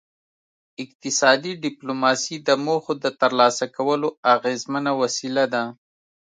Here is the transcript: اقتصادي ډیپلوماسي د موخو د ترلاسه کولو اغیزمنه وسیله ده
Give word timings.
اقتصادي 0.83 1.51
ډیپلوماسي 1.63 2.35
د 2.47 2.49
موخو 2.65 2.93
د 3.03 3.05
ترلاسه 3.21 3.65
کولو 3.77 4.09
اغیزمنه 4.35 4.91
وسیله 5.01 5.43
ده 5.53 5.63